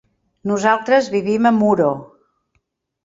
Nosaltres 0.51 1.11
vivim 1.17 1.47
a 1.49 1.53
Muro. 1.61 1.91